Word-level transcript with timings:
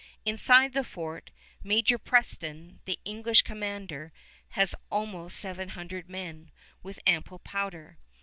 Inside 0.25 0.73
the 0.73 0.83
fort, 0.83 1.29
Major 1.63 1.99
Preston, 1.99 2.79
the 2.85 2.97
English 3.05 3.43
commander, 3.43 4.11
has 4.57 4.73
almost 4.89 5.37
seven 5.37 5.69
hundred 5.69 6.09
men, 6.09 6.49
with 6.81 6.97
ample 7.05 7.37
powder. 7.37 7.99